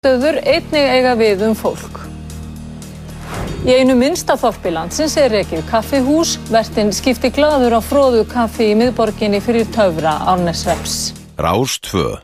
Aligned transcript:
stöður 0.00 0.38
einnig 0.48 0.86
eiga 0.94 1.10
við 1.12 1.42
um 1.44 1.52
fólk. 1.52 1.98
Í 3.68 3.74
einu 3.76 3.92
minnsta 4.00 4.32
þorpi 4.40 4.70
landsins 4.72 5.18
er 5.20 5.28
rekið 5.34 5.66
kaffihús. 5.68 6.38
Vertinn 6.48 6.88
skipti 6.96 7.28
gladur 7.36 7.76
á 7.76 7.84
fróðu 7.84 8.22
kaffi 8.30 8.70
í 8.72 8.78
miðborginni 8.80 9.42
fyrir 9.44 9.68
töfra 9.76 10.14
Árnesreps. 10.32 11.12
Rás 11.36 11.76
2 11.84 12.16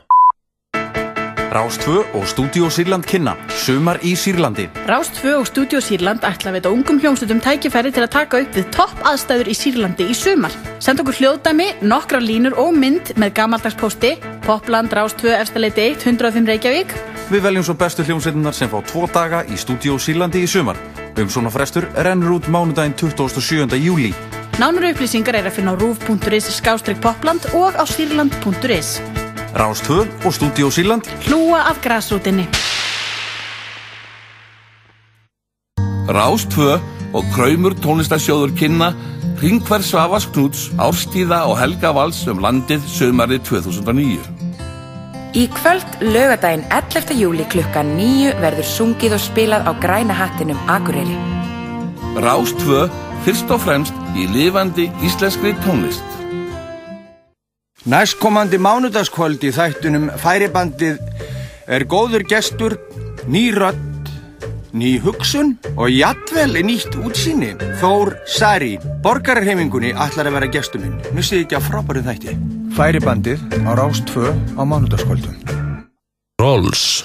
Rás 1.53 1.77
2 1.83 2.17
og 2.17 2.25
Stúdíó 2.27 2.67
Sýrland 2.73 3.05
kynna 3.07 3.35
Sumar 3.53 4.01
í 4.05 4.11
Sýrlandi 4.19 4.65
Rás 4.89 5.07
2 5.21 5.37
og 5.37 5.45
Studio 5.47 5.79
Sýrland 5.81 6.25
ætla 6.27 6.51
að 6.51 6.57
veita 6.57 6.73
ungum 6.73 6.99
hljómsveitum 7.01 7.39
tækifæri 7.45 7.93
til 7.93 8.03
að 8.03 8.11
taka 8.17 8.41
upp 8.41 8.57
við 8.57 8.67
topp 8.73 9.05
aðstæður 9.07 9.53
í 9.53 9.55
Sýrlandi 9.57 10.09
í 10.09 10.17
sumar. 10.17 10.57
Send 10.81 11.05
okkur 11.05 11.21
hljóðdæmi, 11.21 11.69
nokkra 11.85 12.19
línur 12.25 12.57
og 12.57 12.73
mynd 12.73 13.13
með 13.21 13.37
gamaldagspósti, 13.37 14.15
Popland 14.47 14.93
Rás 14.95 15.11
2 15.19 15.35
efstaleiti 15.41 15.89
1 15.91 16.07
105 16.07 16.47
Reykjavík. 16.47 16.93
Við 17.27 17.41
veljum 17.43 17.65
svo 17.67 17.75
bestu 17.75 18.05
hljómsveitinnar 18.07 18.55
sem 18.55 18.71
fá 18.71 18.79
tvo 18.87 19.03
daga 19.11 19.43
í 19.51 19.59
Stúdíó 19.59 19.99
Sýrlandi 19.99 20.45
í 20.45 20.47
sumar 20.47 20.79
Um 21.17 21.29
svona 21.33 21.49
frestur 21.49 21.87
rennur 22.05 22.37
út 22.37 22.47
mánudaginn 22.47 22.93
27. 22.95 23.75
júli 23.81 24.13
Nánur 24.61 24.85
upplýsingar 24.91 25.35
er 25.35 25.49
að 25.49 25.57
finna 25.57 25.73
á 25.73 25.79
rúf.is 25.81 26.47
skástrygg 26.61 27.01
popland 27.01 27.43
og 27.57 27.75
á 27.75 27.83
sýrland.is. 27.89 29.01
Rás 29.57 29.81
2 29.83 29.99
og 30.23 30.31
Stúdíó 30.31 30.71
Sýrland 30.71 31.09
Hlúa 31.27 31.65
af 31.67 31.81
grásrútinni. 31.81 32.47
Rás 36.07 36.47
2 36.55 36.79
og 37.17 37.23
Kraumur 37.35 37.75
tónlistasjóður 37.81 38.55
kynna 38.55 38.93
Ringvar 39.41 39.83
Svavas 39.85 40.25
Knúts, 40.25 40.71
Árstíða 40.81 41.43
og 41.45 41.59
Helga 41.59 41.91
Vals 41.93 42.23
um 42.29 42.41
landið 42.41 42.81
sömarið 42.89 43.45
2009. 43.51 44.36
Í 45.35 45.43
kvöld 45.51 45.97
lögadaginn 45.99 46.63
11. 46.71 47.11
júli 47.19 47.43
klukkan 47.51 47.89
9 47.97 48.37
verður 48.39 48.67
sungið 48.67 49.17
og 49.17 49.21
spilað 49.25 49.67
á 49.67 49.71
græna 49.75 50.15
hattinum 50.15 50.59
Akureyri. 50.71 51.17
Rás 52.23 52.53
2 52.63 52.85
fyrst 53.25 53.51
og 53.51 53.59
fremst 53.65 53.97
í 54.15 54.23
lifandi 54.31 54.87
íslenskri 55.03 55.51
tónlist. 55.65 56.05
Næstkomandi 57.87 58.59
mánudagskvöld 58.59 59.43
í 59.43 59.51
þættunum 59.51 60.09
færibandið 60.19 61.01
er 61.67 61.83
góður 61.83 62.23
gestur, 62.27 62.77
ný 63.27 63.49
rödd, 63.51 64.11
ný 64.71 64.95
hugsun 65.03 65.57
og 65.75 65.91
jafnvel 65.91 66.55
nýtt 66.63 66.95
útsýni. 67.03 67.55
Þór 67.81 68.15
Sari, 68.27 68.77
borgararhefingunni, 69.03 69.91
ætlar 69.91 70.31
að 70.31 70.39
vera 70.39 70.55
gestur 70.55 70.83
minn. 70.83 71.01
Missið 71.11 71.43
ekki 71.43 71.59
að 71.59 71.67
frábæru 71.67 72.07
þætti. 72.07 72.56
Færibandið 72.77 73.41
á 73.65 73.73
Rás 73.73 74.03
2 74.05 74.29
á 74.53 74.61
mánudagskvöldum. 74.61 75.33
Rolls 76.37 77.01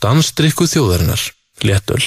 Dansdrykku 0.00 0.64
þjóðarinnar 0.64 1.20
Léttöl 1.60 2.00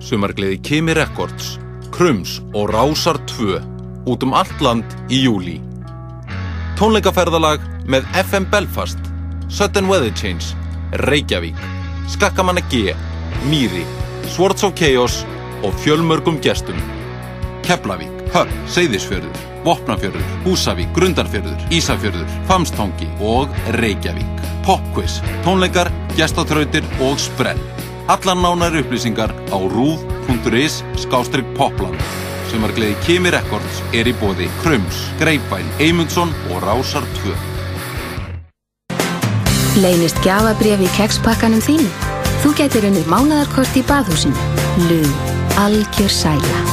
Sumargleði 0.00 0.56
Kimi 0.64 0.96
Records, 0.96 1.58
Krums 1.92 2.38
og 2.56 2.72
Rásar 2.72 3.20
2 3.28 3.60
út 4.08 4.24
um 4.24 4.32
allt 4.32 4.64
land 4.64 4.96
í 5.12 5.20
júli. 5.26 5.58
Tónleikaferðalag 6.80 7.60
með 7.84 8.08
FM 8.24 8.48
Belfast, 8.48 9.12
Sudden 9.52 9.92
Weather 9.92 10.16
Change, 10.16 10.56
Reykjavík, 11.04 11.60
Skakkamanna 12.08 12.64
G, 12.72 12.96
Mýri, 13.52 13.84
Swords 14.32 14.64
of 14.64 14.72
Chaos 14.80 15.26
og 15.60 15.76
fjölmörgum 15.84 16.40
gestum. 16.40 16.80
Keflavík, 17.68 18.30
Höfn, 18.32 18.62
Seyðisfjörður, 18.64 19.51
Vopnafjörður, 19.66 20.24
Húsavík, 20.44 20.90
Grundarfjörður, 20.96 21.60
Ísafjörður, 21.74 22.26
Famstangi 22.48 23.08
og 23.20 23.52
Reykjavík. 23.78 24.42
Popquiz, 24.66 25.20
tónleikar, 25.46 25.90
gestatrautir 26.18 26.86
og 27.02 27.18
sprell. 27.20 27.60
Allar 28.10 28.36
nánar 28.38 28.74
upplýsingar 28.82 29.30
á 29.30 29.58
rúf.is 29.58 30.82
skástrygg 30.98 31.46
popland. 31.56 31.98
Sumargleði 32.50 32.96
Kimi 33.06 33.30
Records 33.32 33.80
er 33.96 34.10
í 34.10 34.14
bóði 34.20 34.50
Krums, 34.60 35.06
Greipvæn, 35.22 35.70
Eymundsson 35.80 36.34
og 36.50 36.60
Rásar 36.66 37.06
2. 37.22 37.32
Leynist 39.80 40.18
gjafabref 40.26 40.82
í 40.84 40.90
kekspakkanum 40.98 41.62
þínu? 41.64 41.88
Þú 42.42 42.52
getur 42.58 42.90
unnið 42.90 43.08
mánadarkort 43.08 43.78
í 43.78 43.86
baðhúsinu. 43.88 44.52
Lug, 44.90 45.32
algjör 45.62 46.12
sæla. 46.12 46.71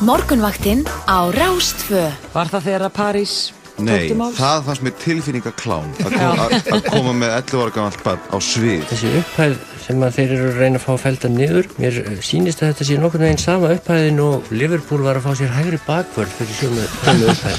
Morgunvaktinn 0.00 0.86
á 1.04 1.28
Rástfö. 1.28 2.08
Var 2.32 2.48
það 2.48 2.68
þegar 2.70 2.84
að 2.88 2.94
París 2.96 3.32
Nei, 3.80 4.10
það 4.36 4.64
fannst 4.66 4.82
mér 4.84 4.94
tilfinningaklán 5.00 5.92
að, 6.04 6.12
kom, 6.12 6.40
að, 6.44 6.82
koma 6.90 7.12
með 7.16 7.30
11 7.38 7.62
ára 7.62 7.72
gamalt 7.76 8.02
barn 8.04 8.22
á 8.28 8.36
svið. 8.44 8.82
Þessi 8.90 9.12
upphæð 9.20 9.54
sem 9.84 10.04
þeir 10.16 10.34
eru 10.36 10.48
að 10.50 10.58
reyna 10.60 10.80
að 10.80 10.84
fá 10.84 10.92
felda 11.04 11.30
niður 11.32 11.68
mér 11.80 11.94
sýnist 12.24 12.60
að 12.60 12.72
þetta 12.72 12.88
sé 12.88 12.98
nokkurn 13.00 13.24
veginn 13.26 13.40
sama 13.40 13.72
upphæðin 13.76 14.20
og 14.24 14.50
Liverpool 14.52 15.04
var 15.06 15.20
að 15.20 15.28
fá 15.28 15.32
sér 15.40 15.54
hægri 15.56 15.80
bakvörð 15.86 16.36
fyrir 16.40 16.56
sömu, 16.60 16.84
sömu 17.06 17.24
upphæð. 17.32 17.56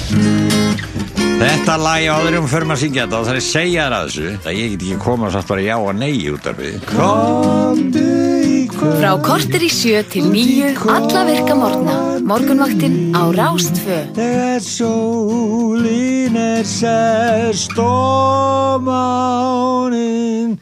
Þetta 1.42 1.74
lag 1.82 2.06
á 2.06 2.16
öðrum 2.20 2.46
fyrir 2.50 2.70
maður 2.70 2.78
að 2.78 2.84
syngja 2.86 3.06
þetta 3.06 3.18
og 3.18 3.26
það 3.26 3.34
er 3.34 3.42
að 3.42 3.50
segja 3.50 3.82
þér 3.82 3.98
að 3.98 4.08
þessu 4.08 4.28
að 4.38 4.58
ég 4.60 4.72
get 4.76 4.86
ekki 4.86 5.02
koma 5.08 5.34
satt 5.34 5.50
bara 5.50 5.66
já 5.66 5.76
og 5.78 5.92
nei 5.98 6.14
út 6.30 6.50
af 6.50 6.62
því 6.62 8.51
Frá 8.82 9.12
kortir 9.22 9.62
í 9.62 9.70
sjö 9.70 10.00
til 10.10 10.26
nýju, 10.32 10.72
alla 10.90 11.22
virka 11.28 11.54
morgna. 11.54 11.94
Morgunvaktinn 12.26 13.14
á 13.14 13.30
Rástfö. 13.30 14.00
Þegar 14.16 14.58
sólin 14.66 16.34
er 16.34 16.66
sest 16.66 17.78
og 17.78 18.82
mánin 18.86 20.58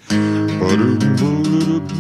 Rás 0.60 1.99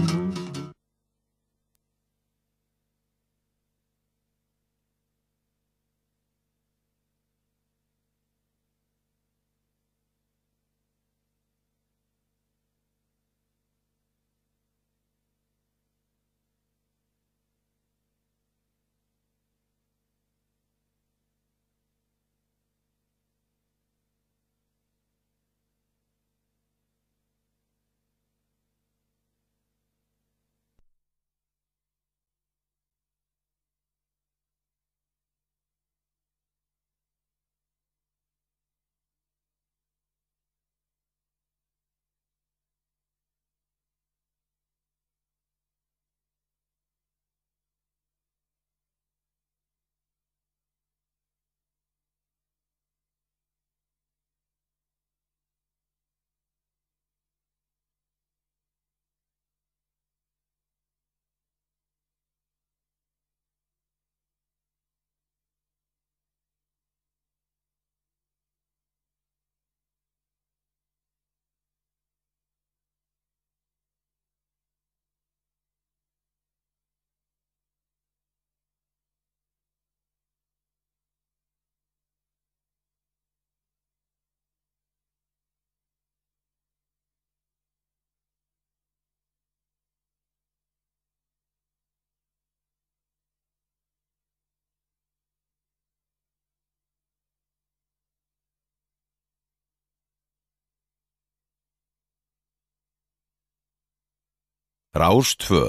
Rástvö 104.90 105.68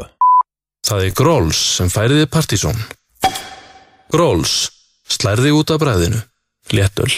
Það 0.81 1.03
er 1.05 1.11
Gróls 1.13 1.57
sem 1.77 1.89
færiði 1.93 2.25
partysón. 2.25 2.79
Gróls 4.09 4.71
slærði 5.05 5.51
út 5.53 5.69
af 5.69 5.77
bræðinu. 5.83 6.17
Léttöl. 6.73 7.13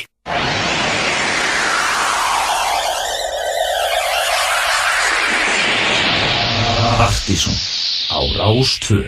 Partysón 7.00 7.56
á 8.12 8.20
Rástvö 8.36 9.08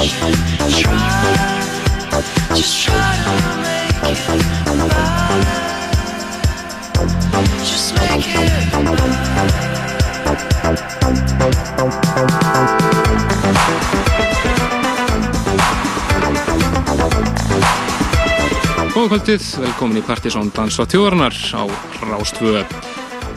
Just 0.00 0.16
try, 0.16 0.32
just 2.54 2.80
try 2.80 2.96
to 2.96 3.32
make 3.60 4.00
it 4.02 4.28
right. 4.28 4.40
Just 7.60 7.92
make 7.94 8.08
it 8.08 8.34
right. 8.34 9.70
Góða 18.90 19.08
kvöldið, 19.08 19.44
velkomin 19.60 20.00
í 20.00 20.02
Partisón 20.04 20.48
Dansa 20.56 20.88
Tjóðarnar 20.88 21.36
á 21.52 21.68
Rástfjöðu 22.08 22.89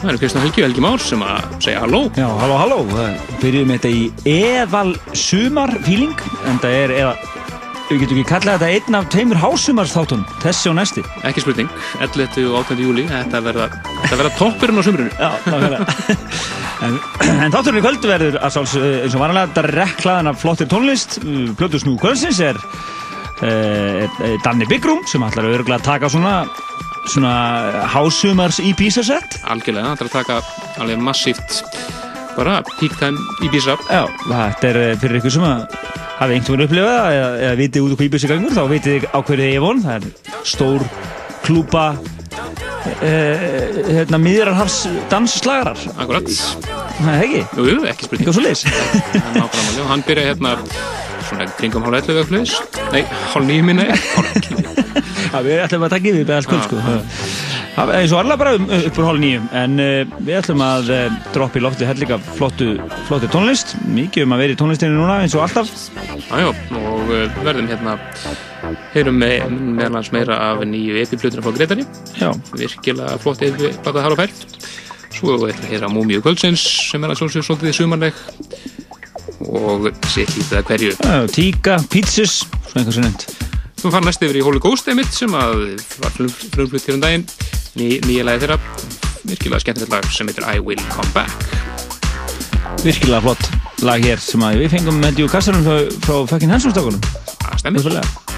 það 0.04 0.12
eru 0.12 0.20
Kristján 0.20 0.44
Helgi 0.44 0.62
og 0.62 0.66
Helgi 0.68 0.82
Már 0.84 1.00
sem 1.00 1.22
að 1.24 1.52
segja 1.64 1.84
halló. 1.84 2.00
Já, 2.18 2.26
halló, 2.40 2.56
halló, 2.60 3.06
byrjum 3.40 3.72
þetta 3.72 3.92
í 3.92 4.02
eðal 4.34 4.90
sumarfíling 5.16 6.24
en 6.50 6.60
það 6.60 6.76
er 6.82 6.92
eða, 6.98 7.14
við 7.88 8.02
getum 8.02 8.20
ekki 8.20 8.28
kallað 8.28 8.64
þetta 8.64 8.72
einn 8.74 8.98
af 8.98 9.08
tveimur 9.14 9.40
hásumarstátum 9.40 10.26
þessi 10.44 10.72
og 10.72 10.76
næsti. 10.80 11.06
Ekki 11.24 11.44
spurning, 11.44 11.72
11. 12.04 12.44
og 12.50 12.58
18. 12.66 12.84
júli 12.84 13.06
þetta 13.08 13.40
verða, 13.48 13.70
verða 14.10 14.34
toppurinn 14.36 14.80
á 14.80 14.82
sumrunu 14.84 15.14
Já, 15.16 15.30
það 15.48 15.66
verða 15.68 15.80
En, 16.84 16.96
en 17.22 17.54
þátturinn 17.54 17.80
í 17.80 17.84
kvöld 17.84 18.04
verður 18.04 18.36
að 18.44 18.50
sáls 18.58 18.74
eins 18.76 19.14
og 19.16 19.22
vanlega 19.22 19.54
drekklaðan 19.56 20.28
af 20.28 20.40
flottir 20.42 20.68
tónlist. 20.68 21.16
Plötu 21.56 21.80
Snú 21.80 21.94
Kvölsins 22.02 22.42
er, 22.44 22.58
eh, 23.40 24.04
er, 24.04 24.18
er 24.26 24.42
Danni 24.44 24.68
Byggrum 24.68 25.00
sem 25.08 25.24
ætlar 25.24 25.48
að 25.48 25.60
örgla 25.60 25.78
að 25.78 25.86
taka 25.86 26.10
svona 26.12 26.34
svona 27.10 27.34
hásumars 27.92 28.60
í 28.62 28.72
písasett. 28.78 29.40
Algjörlega, 29.50 29.92
það 29.92 29.94
ætlar 29.94 30.10
að 30.10 30.16
taka 30.18 30.82
alveg 30.82 31.04
massíft 31.04 31.62
bara 32.34 32.60
peak 32.78 32.96
time 32.98 33.20
í 33.44 33.50
Bísa. 33.52 33.76
Já, 33.90 34.06
þetta 34.26 34.70
er 34.70 34.80
eh, 34.80 34.96
fyrir 35.00 35.20
ykkur 35.20 35.34
sem 35.36 35.46
að 35.46 35.64
hafi 36.18 36.36
einhvern 36.36 36.54
veginn 36.54 36.66
upplifað 36.68 37.12
eða, 37.12 37.28
eða 37.44 37.58
vitið 37.60 37.84
út 37.84 37.94
úr 37.94 37.98
hvað 37.98 38.08
Íbis 38.08 38.26
er 38.26 38.32
gangur, 38.34 38.56
þá 38.56 38.64
vitið 38.72 38.96
þið 38.96 39.06
á 39.10 39.18
hverju 39.18 39.44
þið 39.44 39.54
er 39.54 39.64
von. 39.64 39.84
Það 39.84 39.94
er 39.94 40.42
stór 40.54 40.86
klúpa 41.44 41.84
eh, 43.04 43.46
hérna, 44.00 44.20
miðjararhafs 44.24 44.80
dansslagarar. 45.12 45.86
Akkurat. 45.94 46.34
Það 46.98 47.14
er 47.14 47.24
ekki? 47.28 47.44
Jú, 47.58 47.68
jú, 47.70 47.78
ekki 47.90 48.08
spurning. 48.08 48.28
Eitthvað 48.28 48.60
svo 48.62 49.84
og 49.84 49.90
hann 49.90 50.06
byrja 50.06 50.30
hérna 50.32 50.56
svona 51.34 51.50
kringum 51.58 51.84
hálf 51.86 51.98
11 52.00 52.14
eða 52.14 52.26
fleis. 52.28 52.54
Nei, 52.92 53.02
hálf 53.32 53.46
nýjum 53.48 53.66
minni. 53.70 53.86
Já, 55.34 55.38
við 55.42 55.60
ætlum 55.64 55.86
að 55.86 55.94
taka 55.96 56.10
yfir 56.10 56.28
beðal 56.28 56.46
kvöld, 56.48 56.66
sko. 56.68 56.82
Það 57.74 57.90
er 57.96 58.12
og 58.14 58.20
allar 58.20 58.38
bara 58.38 58.52
um, 58.54 58.68
upp 58.76 58.98
úr 59.00 59.08
hálf 59.08 59.20
nýjum, 59.22 59.48
en 59.58 59.82
uh, 59.82 60.14
við 60.20 60.38
ætlum 60.38 60.62
að 60.62 60.92
uh, 60.94 61.16
droppa 61.34 61.58
í 61.58 61.64
lofti 61.64 61.88
hellinga 61.88 62.20
flottu, 62.38 62.68
flottu 63.08 63.30
tónlist, 63.32 63.74
mikið 63.96 64.28
um 64.28 64.36
að 64.36 64.44
vera 64.44 64.54
í 64.54 64.60
tónlistinu 64.60 64.94
núna 65.00 65.18
eins 65.24 65.34
og 65.34 65.42
alltaf. 65.46 65.72
Jájá, 66.28 66.52
og 66.78 67.10
uh, 67.10 67.40
verðum 67.42 67.70
hérna, 67.72 67.96
heyrum 68.94 69.18
me 69.18 69.32
meðal 69.50 69.98
hans 69.98 70.12
meira 70.14 70.38
af 70.52 70.62
nýju 70.70 71.02
epi-plötuna 71.02 71.42
frá 71.44 71.56
Gretari. 71.58 71.88
Já. 72.20 72.30
Virkilega 72.54 73.18
flott 73.22 73.42
epi, 73.42 73.74
bakað 73.82 74.06
þar 74.06 74.16
og 74.16 74.22
fær. 74.22 74.38
Svo 75.14 75.36
við 75.38 75.52
ætlum 75.54 75.66
að 75.66 75.74
heyra 75.74 75.90
Múmiu 75.94 76.22
Kvöldsins 76.22 76.62
sem 76.90 77.04
er 77.06 77.12
að 77.12 77.20
sjálfsögur 77.20 77.46
svolítið 77.46 77.76
sumarleg 77.76 78.16
og 79.48 79.90
sér 80.12 80.30
lítið 80.36 80.60
að 80.60 80.70
hverju. 80.70 80.94
Tíka, 81.34 81.80
pizzas, 81.92 82.42
svona 82.68 82.84
eitthvað 82.84 82.96
sem 82.98 83.08
nefnt. 83.08 83.26
Þú 83.84 83.90
fara 83.92 84.08
næst 84.08 84.22
yfir 84.24 84.38
í 84.40 84.44
Holy 84.46 84.60
Ghost 84.64 84.86
einmitt 84.88 85.12
sem 85.12 85.34
að 85.36 85.66
var 86.00 86.14
frumflutt 86.16 86.86
hér 86.86 86.96
um 86.96 87.02
daginn 87.02 87.26
Ný, 87.76 87.98
nýja 88.06 88.24
lagi 88.24 88.44
þeirra 88.44 88.56
virkilega 89.28 89.60
skemmtilegt 89.60 89.92
lag 89.92 90.08
sem 90.08 90.30
heitir 90.30 90.46
I 90.48 90.62
Will 90.64 90.80
Come 90.94 91.12
Back 91.12 92.80
Virkilega 92.80 93.20
flott 93.26 93.50
lag 93.84 94.04
hér 94.04 94.22
sem 94.24 94.44
að 94.46 94.62
við 94.62 94.78
fengum 94.78 95.02
með 95.02 95.18
Djú 95.20 95.28
Kassarum 95.32 95.66
frá, 95.66 95.82
frá 96.06 96.14
fucking 96.32 96.54
Hansumstakkunum. 96.54 97.04
Það 97.42 97.60
stemmir. 97.66 98.33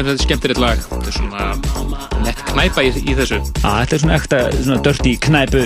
Skemmtilegt, 0.00 0.24
skemmtilegt 0.24 0.60
lag. 0.60 0.80
Þetta 0.88 1.10
er 1.10 1.16
svona 1.16 2.20
nett 2.24 2.42
knæpa 2.50 2.84
í, 2.84 2.92
í 3.04 3.16
þessu. 3.18 3.40
Já, 3.60 3.68
þetta 3.68 3.96
er 3.96 4.02
svona 4.02 4.16
ekta, 4.16 4.40
svona 4.56 4.80
dirty 4.86 5.14
knæpu 5.26 5.62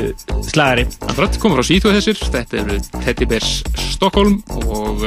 slagari. 0.48 0.86
Akkurat, 1.08 1.38
komum 1.42 1.58
frá 1.58 1.66
Svíþjóð 1.68 1.98
þessir. 1.98 2.22
Þetta 2.34 2.60
eru 2.62 2.78
Teddy 3.04 3.28
Bears 3.30 3.52
Stockholm 3.94 4.40
og 4.66 5.06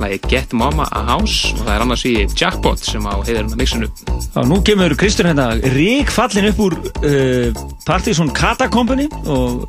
lagi 0.00 0.20
Get 0.28 0.52
Mama 0.56 0.86
a 0.92 1.02
House 1.08 1.52
og 1.56 1.64
það 1.64 1.74
er 1.74 1.84
annars 1.84 2.04
í 2.08 2.14
Jackpot 2.26 2.84
sem 2.84 3.04
á 3.04 3.14
heiðurinn 3.22 3.52
að 3.52 3.60
mixinu. 3.60 3.90
Já, 4.32 4.40
nú 4.48 4.60
kemur 4.64 4.96
Kristján 5.00 5.32
hérna 5.32 5.48
rík 5.74 6.12
fallin 6.12 6.50
upp 6.52 6.62
úr 6.64 6.78
uh, 6.80 7.64
Partizón 7.86 8.32
Kata 8.36 8.68
Company 8.72 9.08
og 9.24 9.66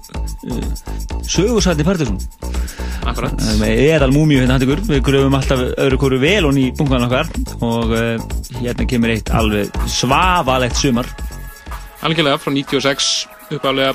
uh. 0.48 0.72
Akkurat. 3.04 3.36
Það 3.36 3.50
er 3.52 3.60
með 3.60 3.82
eðal 3.84 4.12
múmíu 4.16 4.40
hérna 4.40 4.56
hann 4.56 4.64
ykkur. 4.64 4.84
Við 4.88 5.02
gröfum 5.04 5.36
alltaf 5.36 5.64
öðru 5.84 6.00
hverju 6.00 6.20
vel 6.24 6.48
og 6.48 6.56
ný 6.56 6.70
bunkan 6.78 7.08
okkar 7.08 7.32
og 7.60 7.92
uh, 7.92 8.33
hérna 8.60 8.86
kemur 8.90 9.14
eitt 9.14 9.32
alveg 9.34 9.72
svafalegt 9.90 10.80
sumar. 10.80 11.10
Algjörlega 12.04 12.40
frá 12.42 12.52
96 12.54 13.10
uppálega. 13.54 13.94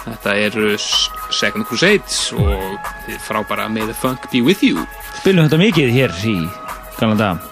Þetta 0.00 0.34
eru 0.46 0.70
Second 0.80 1.66
Crusade 1.68 2.40
og 2.40 2.78
frábæra 3.26 3.68
May 3.68 3.84
the 3.84 3.94
Funk 3.94 4.30
Be 4.32 4.40
With 4.44 4.64
You. 4.64 4.86
Spilum 5.20 5.48
þetta 5.48 5.60
mikið 5.60 5.92
hér 5.96 6.16
í 6.24 6.36
gamla 6.96 7.18
dag. 7.20 7.50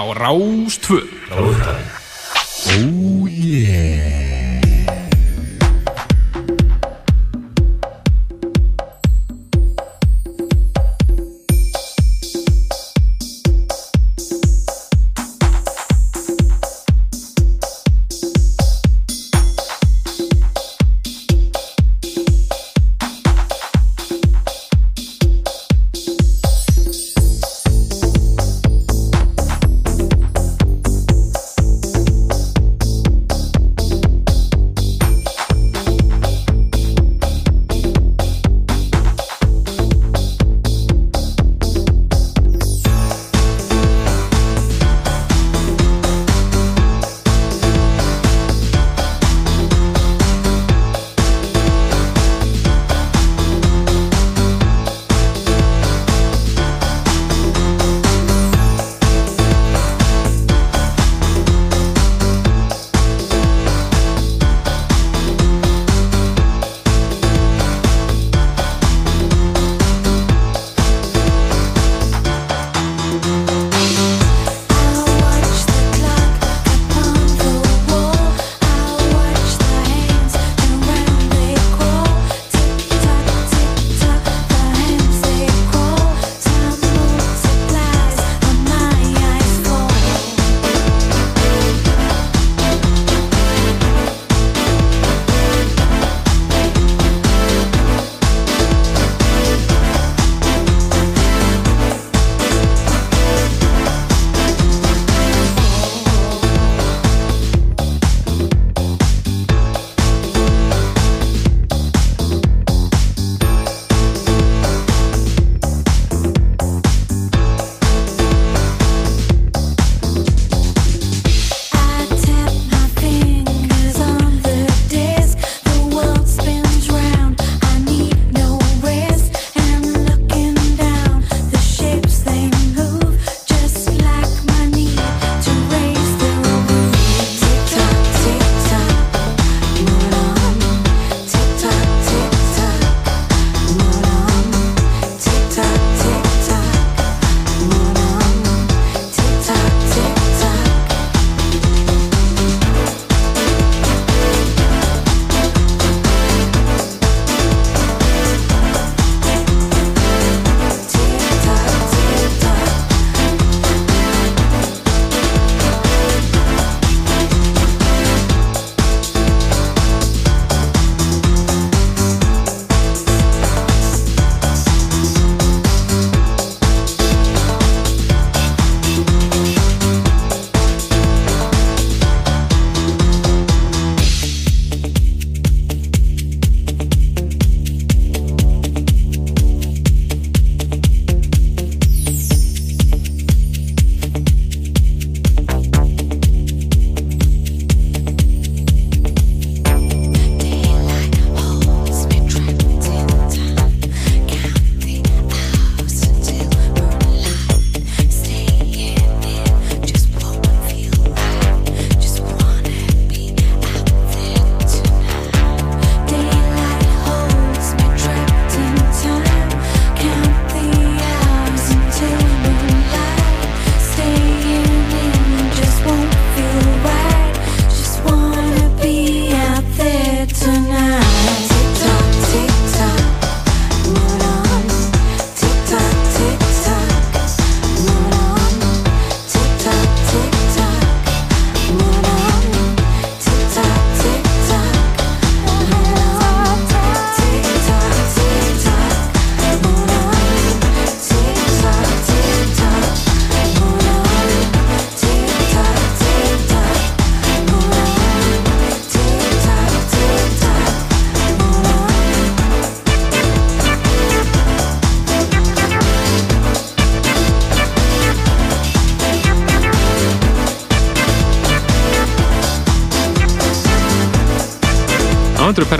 Á 0.00 0.02
Rástvö 0.16 1.04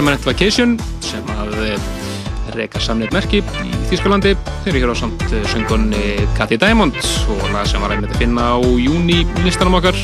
Permanent 0.01 0.25
Vacation 0.25 0.79
sem 1.05 1.27
að 1.37 1.51
eh, 1.61 1.89
reka 2.57 2.81
samneitt 2.81 3.13
merki 3.13 3.43
í 3.45 3.73
Þýskalandi. 3.91 4.31
Þeir 4.65 4.71
eru 4.73 4.81
hér 4.81 4.93
á 4.93 4.97
samt 4.97 5.25
söngunni 5.53 6.15
Cathy 6.39 6.57
Diamond 6.57 6.97
og 7.35 7.43
lag 7.53 7.69
sem 7.69 7.83
var 7.85 7.93
einmitt 7.93 8.15
að 8.15 8.23
finna 8.23 8.47
á 8.57 8.59
júni 8.81 9.27
listanum 9.45 9.77
okkar. 9.77 9.99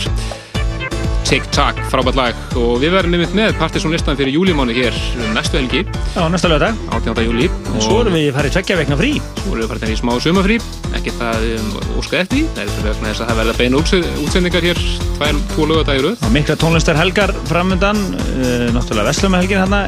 Tic 1.26 1.48
Tac, 1.56 1.80
frábært 1.88 2.18
lag. 2.20 2.36
Og 2.60 2.76
við 2.84 2.92
verðum 2.92 3.16
einmitt 3.16 3.32
með 3.38 3.56
Partiðsson 3.58 3.96
listan 3.96 4.20
fyrir 4.20 4.36
júlimánu 4.36 4.76
hér 4.76 4.94
um 5.24 5.32
næstu 5.34 5.56
helgi. 5.62 5.80
Já, 6.12 6.20
næsta 6.28 6.52
lögdag 6.52 6.76
18. 6.92 7.16
júli 7.30 7.48
En 7.48 7.80
svo 7.80 8.02
erum 8.04 8.14
við 8.20 8.28
farið 8.36 8.58
tveggja 8.58 8.76
vegna 8.82 9.00
frí. 9.00 9.14
Svo 9.40 9.56
erum 9.56 9.64
við 9.64 9.72
farið 9.72 9.96
í 9.96 10.00
smá 10.02 10.12
sumafrí 10.20 10.60
ekki 10.92 11.16
það 11.16 11.48
um, 11.56 11.72
óskað 11.96 12.20
eftir 12.26 12.36
því. 12.36 12.44
það 12.52 12.62
er 12.68 12.76
fyrir 12.76 12.92
vegna 12.92 13.08
þess 13.14 13.24
að 13.24 13.32
það 13.32 13.40
verða 13.42 13.56
beina 13.64 13.80
útse- 13.80 14.04
útsendingar 14.26 14.68
hér 14.68 14.84
tvær, 15.16 15.40
tvo 15.54 15.66
lögadagir 15.70 16.12
Og 16.14 16.30
mikla 16.34 16.56
tónlistar 16.60 16.98
helgar 16.98 17.32
framöndan 17.48 17.98
uh, 17.98 18.68
Náttúrulega 18.74 19.08
Vestlum 19.10 19.36
helgin 19.38 19.62
hérna 19.64 19.86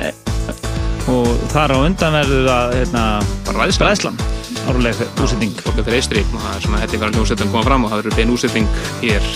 Og 1.08 1.28
þar 1.52 1.72
á 1.72 1.78
undan 1.80 2.18
verður 2.18 2.48
það 2.50 2.74
hérna, 2.76 3.04
Ræðslan. 3.56 3.88
Ræðslan 3.88 4.18
Árlega 4.68 5.06
útsending. 5.22 5.54
Fólk 5.64 5.78
er 5.80 5.86
fyrir 5.86 6.00
eistri 6.02 6.24
það 6.28 6.50
er 6.50 6.64
sem 6.64 6.74
að 6.76 6.82
hellingar 6.84 7.14
hljómsveitum 7.14 7.52
koma 7.52 7.64
fram 7.64 7.86
og 7.86 7.92
það 7.92 8.02
verður 8.02 8.16
beina 8.18 8.34
útsending 8.34 8.66
hér 9.00 9.28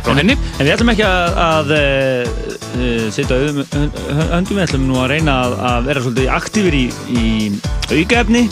frá 0.00 0.16
henni. 0.18 0.36
En 0.56 0.64
við 0.64 0.72
ætlum 0.74 0.90
ekki 0.94 1.04
að, 1.06 1.38
að 1.44 1.70
uh, 1.76 3.04
setja 3.14 3.38
öndum, 3.38 4.56
við 4.56 4.64
ætlum 4.64 4.88
nú 4.88 4.98
að 4.98 5.12
reyna 5.14 5.36
að, 5.44 5.54
að 5.70 5.90
vera 5.90 6.04
svolítið 6.06 6.32
aktífur 6.38 6.78
í, 6.80 6.84
í 7.14 7.28
aukaefni 8.00 8.44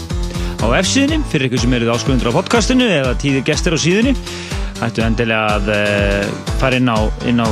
á 0.59 0.67
F-síðunni 0.83 1.23
fyrir 1.33 1.49
ykkur 1.49 1.65
sem 1.65 1.75
eruð 1.79 1.93
ásköfundur 1.95 2.31
á 2.35 2.39
podcastinu 2.39 2.87
eða 2.91 3.19
tíðir 3.19 3.47
gestir 3.47 3.75
á 3.75 3.79
síðunni 3.79 4.15
ættu 4.87 5.05
endilega 5.05 5.57
að 5.57 5.71
uh, 5.75 6.55
fara 6.61 6.79
inn 6.79 6.91
á, 6.91 6.99
inn 7.29 7.43
á 7.43 7.49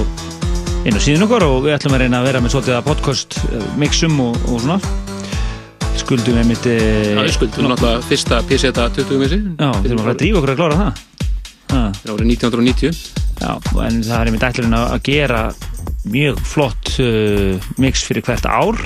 inn 0.86 0.94
á 0.94 1.00
síðun 1.02 1.26
okkar 1.26 1.46
og 1.48 1.58
við 1.66 1.74
ætlum 1.76 1.96
að 1.96 2.04
reyna 2.04 2.20
að 2.20 2.28
vera 2.30 2.42
með 2.44 2.54
svolítið 2.54 2.78
að 2.78 2.86
podcast 2.86 3.38
uh, 3.50 3.66
mixum 3.80 4.16
og, 4.22 4.38
og 4.46 4.62
svona. 4.62 4.78
Skuldum 5.96 6.36
við 6.38 6.50
mitt 6.52 6.66
Já, 6.68 7.18
við 7.18 7.34
skuldum 7.34 7.70
náttúrulega 7.72 8.02
fyrsta 8.06 8.40
PZ 8.46 8.70
20 8.76 9.22
missi 9.22 9.38
Já, 9.42 9.70
við 9.80 9.88
þurfum 9.88 10.02
að 10.02 10.04
fara 10.04 10.14
að 10.14 10.20
drífa 10.22 10.40
okkur 10.42 10.52
að 10.52 10.60
klára 10.60 10.80
það. 10.82 11.06
Það 11.72 12.04
er 12.04 12.12
árið 12.12 12.28
1990 12.36 13.24
Já, 13.36 13.50
en 13.84 13.98
það 14.06 14.18
er 14.18 14.30
einmitt 14.30 14.46
ætlurinn 14.46 14.76
að 14.78 15.00
gera 15.08 15.40
mjög 16.06 16.38
flott 16.46 16.92
uh, 17.02 17.66
mix 17.82 18.04
fyrir 18.06 18.24
hvert 18.26 18.46
ár 18.46 18.78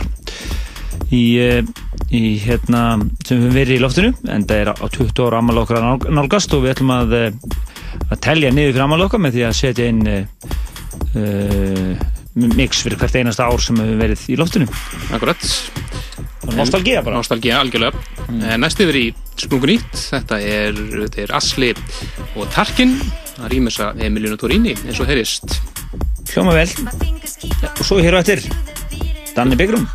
í, 1.12 1.24
uh, 1.42 1.60
í 2.08 2.22
hérna 2.42 2.84
sem 3.26 3.36
við 3.36 3.44
höfum 3.44 3.56
verið 3.58 3.76
í 3.76 3.82
loftinu 3.84 4.12
en 4.32 4.46
það 4.48 4.62
er 4.62 4.72
á 4.72 4.86
20 4.86 5.26
ára 5.26 5.42
ammali 5.42 5.62
okkar 5.62 6.08
nálgast 6.08 6.56
og 6.56 6.64
við 6.64 6.74
ætlum 6.74 6.94
að, 6.96 7.16
uh, 7.18 7.60
að 8.10 8.20
telja 8.24 8.52
niður 8.54 9.04
okkar 9.06 9.22
með 9.22 9.36
því 9.36 9.44
að 9.48 9.56
setja 9.58 9.88
inn 9.90 10.02
uh, 10.06 10.22
uh, 11.20 12.08
mix 12.34 12.84
fyrir 12.84 13.00
hvert 13.00 13.16
einasta 13.18 13.48
ár 13.48 13.62
sem 13.62 13.78
við 13.78 13.90
höfum 13.90 14.04
verið 14.04 14.26
í 14.30 14.38
loftinu. 14.38 14.68
Akkurat. 15.16 15.48
Nostalgía 16.56 17.02
bara. 17.04 17.20
Nostalgía, 17.20 17.60
algjörlega. 17.60 18.00
Mm. 18.28 18.44
Næst 18.62 18.80
yfir 18.82 18.98
í 19.00 19.06
Sprungun 19.40 19.74
nýtt. 19.74 19.96
Þetta 20.10 20.40
er, 20.44 20.76
þetta 21.06 21.24
er 21.24 21.34
Asli 21.38 21.72
og 22.34 22.48
Tarkin. 22.54 22.96
Það 23.36 23.50
rýmur 23.54 23.74
þess 23.74 23.86
að 23.86 24.04
Emiliano 24.08 24.40
Torini 24.40 24.76
eins 24.76 25.00
og 25.00 25.10
heyrist. 25.10 25.58
Hljóma 26.30 26.54
vel. 26.54 26.68
Og 27.72 27.82
svo 27.86 27.98
hér 28.02 28.20
á 28.20 28.22
eftir 28.22 28.44
Danni 29.34 29.58
Byggrum 29.58 29.88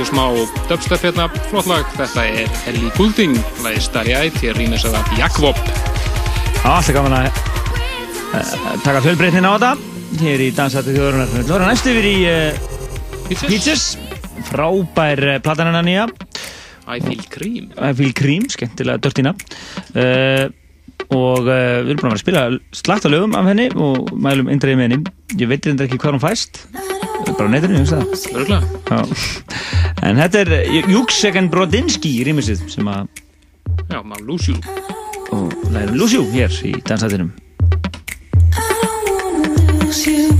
í 0.00 0.08
smá 0.08 0.24
dubstep 0.70 1.02
hérna, 1.04 1.28
flott 1.50 1.68
lag. 1.70 1.86
Þetta 1.98 2.24
er 2.26 2.50
Ellie 2.70 2.90
Goulding, 2.96 3.36
lagi 3.64 3.82
Starry 3.84 4.14
Eyed, 4.16 4.36
hér 4.40 4.58
rýmis 4.58 4.86
að 4.88 4.96
það 4.96 5.20
Jakvob. 5.20 5.60
Alltaf 6.60 6.92
gaman 6.96 7.16
að 7.18 7.28
uh, 7.30 8.54
taka 8.84 9.02
fjölbreytnin 9.04 9.48
á 9.48 9.52
þetta 9.54 9.72
hér 10.20 10.44
í 10.44 10.48
Dansætti 10.56 10.94
þjóðurinnar. 10.96 11.30
Við 11.32 11.42
ætlum 11.44 11.56
að 11.58 11.68
næst 11.70 11.90
yfir 11.90 12.08
í 12.10 12.16
uh, 12.28 12.70
Pizzas. 13.46 13.84
Frábær 14.50 15.22
uh, 15.26 15.36
platan 15.44 15.70
hennar 15.70 15.86
nýja. 15.86 16.06
I 16.90 16.98
Feel 17.04 17.22
Cream. 17.30 17.70
I 17.78 17.92
Feel 17.96 18.14
Cream, 18.16 18.48
skemmtilega 18.50 19.02
dörtina. 19.04 19.34
Uh, 19.94 20.48
og 21.10 21.46
uh, 21.46 21.80
við 21.84 21.94
erum 21.94 22.02
búin 22.02 22.10
að 22.10 22.14
vera 22.14 22.16
að 22.16 22.22
spila 22.24 22.46
slagt 22.76 23.06
á 23.06 23.12
lögum 23.12 23.36
af 23.38 23.48
henni 23.50 23.70
og 23.74 24.10
mælum 24.14 24.50
eindreið 24.52 24.80
með 24.80 24.88
henni. 24.88 25.14
Ég 25.40 25.50
veit 25.50 25.66
reyndar 25.66 25.88
ekki 25.88 26.00
hvað 26.02 26.18
hún 26.18 26.24
fæst. 26.24 26.64
Bara 27.30 27.46
á 27.46 27.52
netinu, 27.52 27.78
ég 27.78 27.86
veist 27.86 28.32
það. 28.90 29.79
En 30.06 30.16
þetta 30.16 30.40
er 30.44 30.88
Júksegen 30.90 31.50
Brodinski 31.52 32.10
í 32.20 32.24
rýmisið 32.28 32.64
sem 32.72 32.88
að 32.88 33.08
Já, 33.90 34.00
maður 34.02 34.24
Lúsjú. 34.30 34.56
og 35.36 35.52
lærum 35.74 35.98
Lúsjú 36.00 36.24
hér 36.32 36.50
í 36.66 36.72
dansættinum. 36.88 37.30
I 38.56 38.60
wanna 39.06 39.84
lose 39.84 40.06
you. 40.06 40.39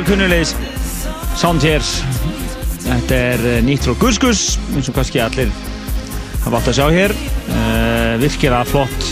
Hlustendur 0.00 0.04
kunnulegis 0.08 0.54
Sound 1.36 1.62
hér 1.64 1.82
Þetta 2.80 3.14
er 3.14 3.42
eh, 3.44 3.60
nýtt 3.64 3.84
frá 3.84 3.94
Guskus 4.00 4.56
eins 4.74 4.88
og 4.88 4.96
kannski 4.96 5.20
allir 5.20 5.50
hafa 6.40 6.56
átt 6.56 6.70
að 6.70 6.76
sjá 6.78 6.86
hér. 6.88 7.12
Uh, 7.52 8.14
virkilega 8.22 8.64
flott. 8.64 9.08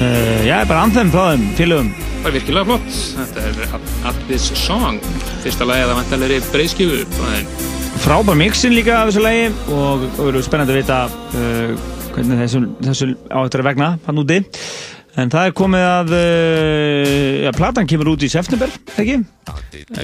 Uh, 0.00 0.42
Já, 0.42 0.64
bara 0.66 0.82
anthem 0.82 1.12
frá 1.14 1.28
þeim 1.30 1.44
félögum 1.54 1.92
Það 1.94 2.26
er 2.26 2.34
virkilega 2.34 2.66
flott. 2.66 2.98
Þetta 3.20 3.44
er 3.46 3.78
At- 4.10 4.24
This 4.26 4.48
Song. 4.58 4.98
Fyrsta 5.44 5.68
lagið 5.68 5.92
að 5.92 6.00
vantalegri 6.02 6.40
breyðskifu 6.50 7.04
frábær 7.98 8.36
mixin 8.38 8.74
líka 8.76 8.94
af 9.00 9.08
þessu 9.08 9.22
lagi 9.24 9.46
og 9.74 10.04
verður 10.18 10.44
spennandi 10.46 10.74
að 10.74 10.78
vita 10.78 10.98
uh, 11.08 11.72
hvernig 12.14 12.42
þessu, 12.44 12.60
þessu 12.82 13.08
áttur 13.40 13.62
að 13.62 13.68
vegna 13.72 13.88
hann 14.06 14.20
úti 14.22 14.38
en 15.18 15.30
það 15.32 15.48
er 15.50 15.54
komið 15.58 15.84
að 15.88 16.12
uh, 16.14 17.32
ja, 17.46 17.52
platan 17.56 17.88
kemur 17.90 18.12
út 18.14 18.22
í 18.22 18.30
september, 18.32 18.70
ekki? 18.94 19.16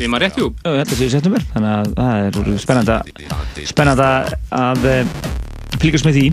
Ég 0.01 0.09
maður 0.11 0.25
rétt, 0.27 0.41
jú. 0.43 0.49
Já, 0.65 0.71
þetta 0.81 0.99
sé 0.99 1.07
í 1.09 1.13
september 1.15 1.45
þannig 1.53 1.71
að 1.75 1.93
það 2.01 2.49
er 2.55 2.65
spennandi 2.65 2.97
að- 2.97 3.69
spennandi 3.71 4.09
að 4.65 4.89
uh, 4.91 5.05
fylgjast 5.83 6.09
með 6.09 6.19
því 6.19 6.27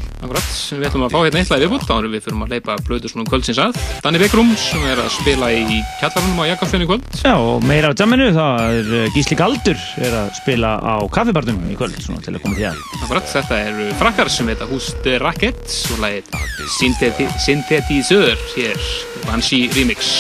Akkurat, 0.71 0.85
við 0.85 0.87
ætlum 0.87 1.03
að 1.03 1.11
fá 1.11 1.19
hérna 1.25 1.39
eitt 1.41 1.49
lag 1.51 1.61
viðbútt, 1.65 1.83
þá 1.83 1.93
erum 1.97 2.13
við 2.15 2.21
fyrir 2.23 2.43
að 2.45 2.51
leipa 2.53 2.75
blödu 2.87 3.09
svona 3.11 3.27
kvöldsins 3.27 3.57
að. 3.59 3.79
Danni 4.05 4.19
Beckrum 4.21 4.53
sem 4.55 4.85
er 4.87 5.01
að 5.03 5.09
spila 5.17 5.49
í 5.51 5.79
kjallarunum 5.99 6.39
á 6.39 6.45
Jakobsfjörn 6.47 6.85
í 6.85 6.87
kvöld. 6.87 7.09
Já, 7.19 7.33
og 7.35 7.65
meira 7.67 7.91
á 7.91 7.93
jamminu, 7.99 8.29
það 8.37 8.77
er 8.77 8.93
uh, 8.95 9.09
Gísli 9.11 9.35
Galdur 9.41 9.83
er 9.99 10.15
að 10.21 10.31
spila 10.39 10.71
á 10.79 10.95
kaffibarnum 11.11 11.59
í 11.67 11.75
kvöld, 11.75 11.99
svona 11.99 12.23
til 12.23 12.37
að 12.37 12.45
koma 12.45 12.55
því 12.55 12.69
að. 12.71 12.79
Akkurat, 13.01 13.27
þetta 13.33 13.59
eru 13.67 13.89
frakkar 13.99 14.31
sem 14.31 14.53
heita 14.53 14.69
Húst 14.71 15.11
Racket 15.25 15.77
og 15.91 16.01
lagið 16.05 16.31
Syntheti 16.77 17.27
Synthetisör 17.43 18.39
hér, 18.55 18.89
Banshee 19.27 19.67
Remix. 19.75 20.15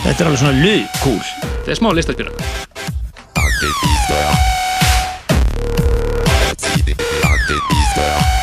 Þetta 0.00 0.16
er 0.16 0.32
alveg 0.32 0.44
svona 0.46 0.64
lög, 0.64 1.00
cool. 1.04 1.24
Þetta 1.60 1.76
er 1.76 1.82
smá 1.82 1.92
listaspýra. 1.92 2.32
Thank 8.00 8.39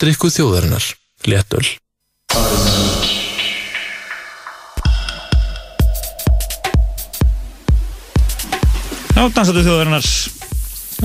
Dansdrykku 0.00 0.30
þjóðarinnar 0.32 0.84
Léttöl 1.28 1.66
Já, 9.12 9.26
dansatu 9.28 9.60
þjóðarinnar. 9.60 10.08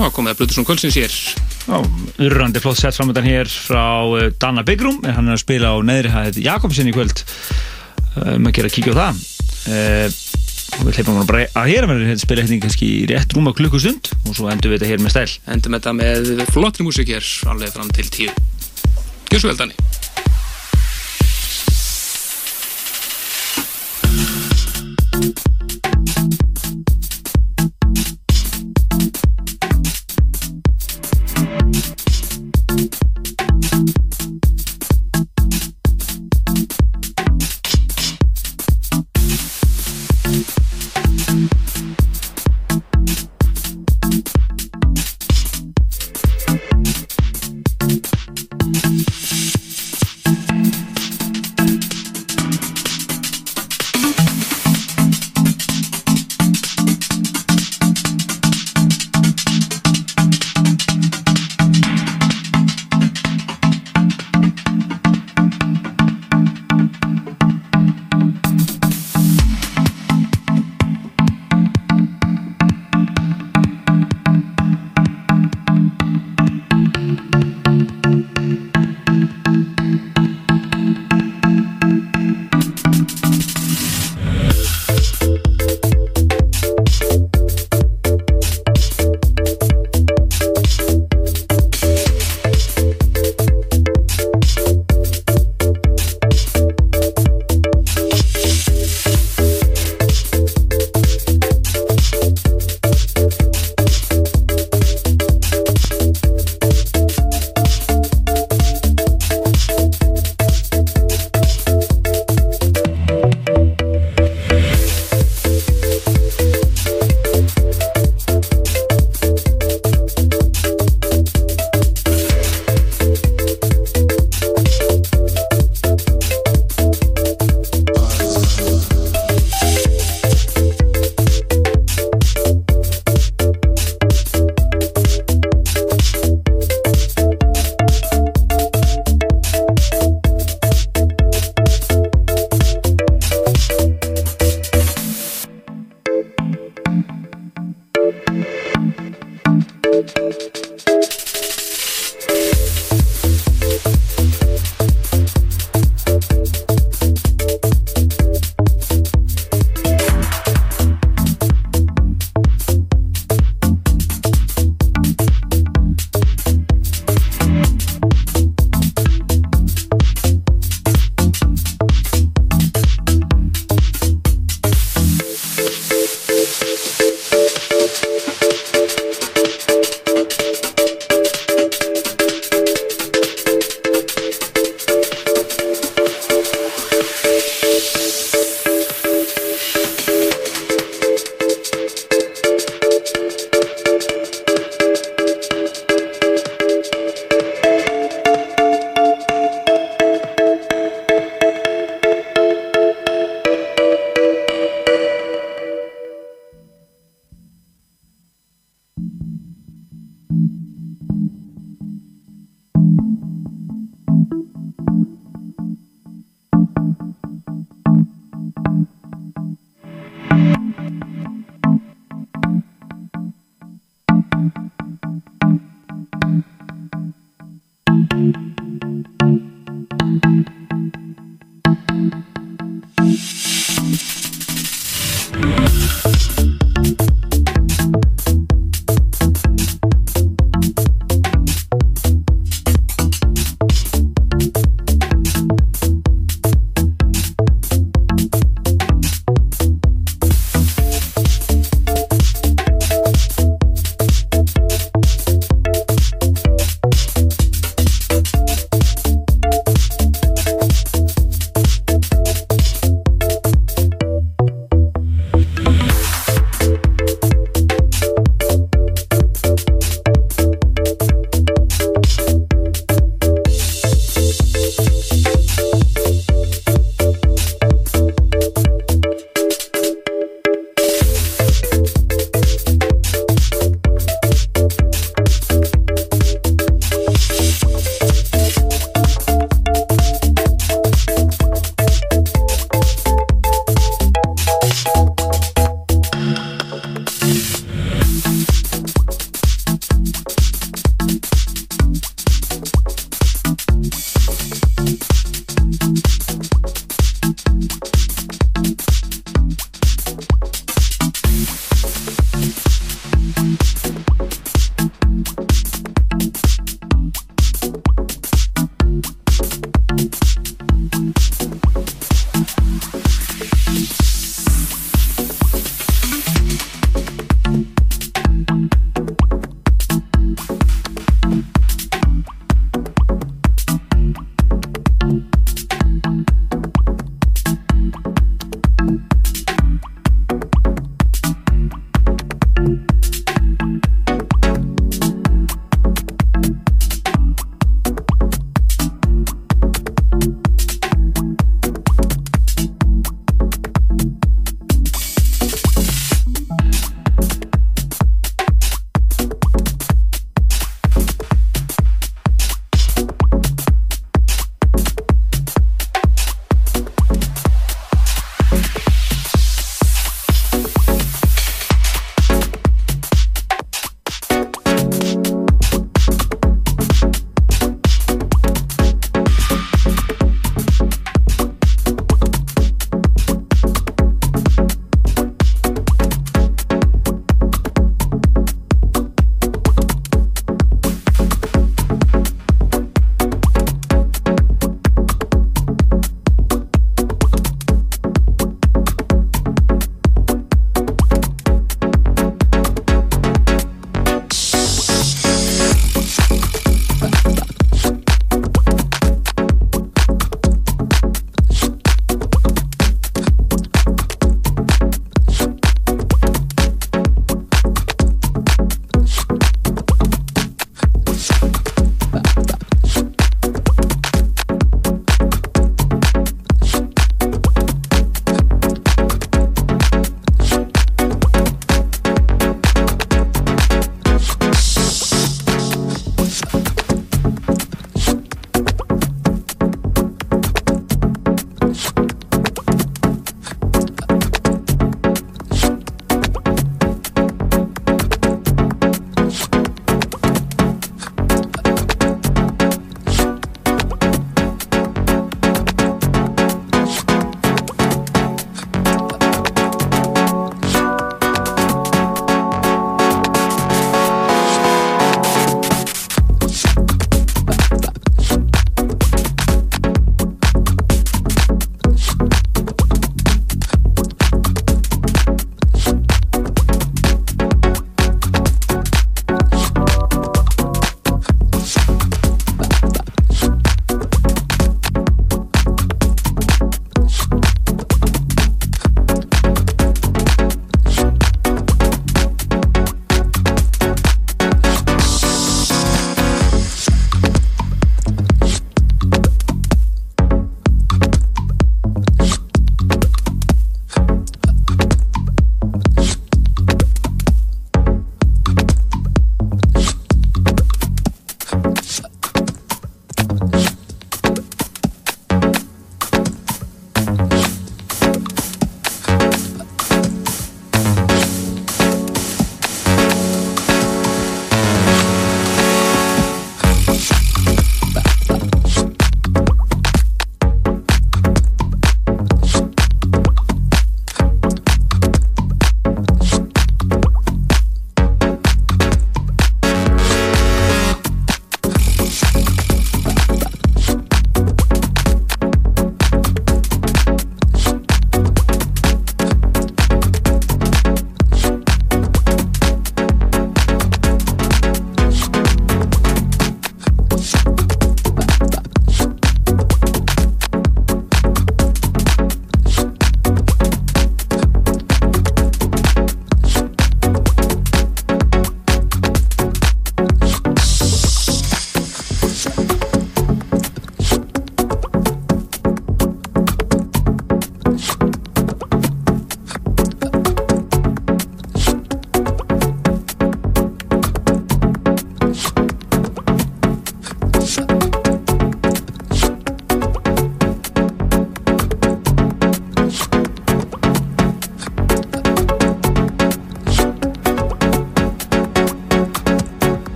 Já, 0.00 0.06
komið 0.16 0.32
að 0.32 0.38
Brutusson 0.38 0.64
Kvöldsins 0.64 0.96
hér. 0.96 1.18
Já, 1.66 1.76
urrandi 2.24 2.64
flott 2.64 2.80
sett 2.80 2.96
framöndan 2.96 3.28
hér 3.28 3.52
frá 3.52 3.84
uh, 4.08 4.30
Danna 4.40 4.64
Byggrum 4.64 5.04
en 5.04 5.18
hann 5.18 5.28
er 5.28 5.36
að 5.36 5.44
spila 5.44 5.76
á 5.76 5.84
neðri 5.84 6.14
hæð 6.16 6.40
Jakobsen 6.46 6.88
í 6.88 6.96
kvöld. 6.96 7.20
Um 8.16 8.48
að 8.48 8.56
gera 8.56 8.72
að 8.72 8.78
kíkja 8.78 8.96
á 8.96 9.00
það. 9.02 9.22
Uh, 9.68 10.18
við 10.86 11.02
hleypum 11.02 11.20
hann 11.20 11.28
bara 11.34 11.44
að 11.52 11.72
hér 11.74 11.92
verður 11.92 12.16
að 12.16 12.24
spila 12.24 12.48
hérna 12.48 12.64
kannski 12.64 12.92
í 13.02 13.06
rétt 13.12 13.36
rúma 13.36 13.52
klukkustund 13.60 14.14
og 14.24 14.32
svo 14.40 14.48
endur 14.48 14.72
við 14.72 14.80
þetta 14.80 14.94
hér 14.94 15.04
með 15.04 15.18
stæl. 15.18 15.38
Endum 15.52 15.76
þetta 15.76 15.98
með 16.00 16.46
flottri 16.48 16.88
músík 16.88 17.12
hér 17.12 17.34
alveg 17.52 17.76
fram 17.76 17.92
til 17.92 18.08
tíu 18.08 18.45
Gjör 19.36 19.76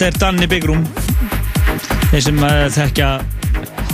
Þetta 0.00 0.14
er 0.14 0.20
Danny 0.32 0.46
Bigrum 0.48 0.84
Þeir 2.08 2.22
sem 2.24 2.38
uh, 2.40 2.62
þekkja 2.72 3.08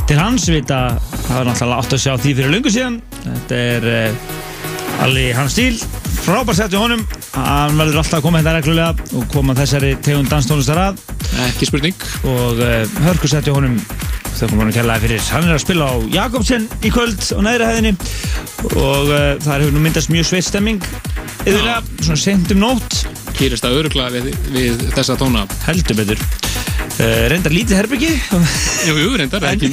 til 0.07 0.19
hans 0.21 0.45
vita 0.47 0.77
það 1.01 1.33
var 1.33 1.49
náttúrulega 1.49 1.79
átt 1.83 1.95
að 1.97 2.03
sjá 2.05 2.13
því 2.23 2.35
fyrir 2.39 2.53
lungu 2.53 2.71
síðan. 2.71 2.99
Þetta 3.25 3.59
er 3.73 3.87
uh, 3.91 5.01
alveg 5.03 5.33
hans 5.35 5.57
stíl. 5.57 5.81
Frábær 6.21 6.55
sett 6.61 6.77
í 6.77 6.79
honum. 6.79 7.03
Hann 7.35 7.75
verður 7.81 7.99
alltaf 8.05 8.21
að 8.21 8.23
koma 8.29 8.39
hérna 8.39 8.55
reglulega 8.55 9.19
og 9.19 9.27
koma 9.35 9.57
þessari 9.59 9.91
tegund 10.07 10.31
danstónlistar 10.31 10.79
að. 10.85 11.03
Ekki 11.49 11.71
spurning. 11.73 12.07
Og 12.37 12.63
uh, 12.63 13.03
hörku 13.09 13.33
sett 13.33 13.51
í 13.51 13.57
honum. 13.57 13.75
Þau 14.29 14.45
komum 14.45 14.63
hann 14.63 14.71
að 14.71 14.79
kella 14.79 15.01
fyrir. 15.03 15.27
Hann 15.35 15.51
er 15.51 15.57
að 15.57 15.65
spila 15.67 15.91
á 15.91 15.95
Jakobsen 16.21 16.71
í 16.87 16.95
kvöld 16.95 17.19
á 17.35 17.41
neðri 17.49 17.73
hæðinni. 17.73 17.97
Og 18.77 19.11
það 19.43 19.53
hefur 19.57 19.75
nú 19.75 19.83
myndast 19.83 20.15
mjög 20.15 20.31
sveitt 20.31 20.53
stemming. 20.53 20.87
Yfirlega, 21.43 21.81
svona 21.99 22.23
sent 22.29 22.55
um 22.55 22.63
nótt 22.63 22.96
Kýrist 23.37 23.67
að 23.69 23.79
örugla 23.83 24.09
við, 24.15 24.31
við 24.55 24.85
þessa 24.97 25.17
tóna. 25.21 25.45
Heldur 25.67 25.99
betur. 25.99 26.23
Uh, 26.97 27.27
reyndar 27.29 27.53
lítið 27.53 27.77
herbyggi 27.77 28.09
Jú, 28.87 28.95
jú, 28.97 29.11
reyndar, 29.21 29.45
ekki. 29.51 29.69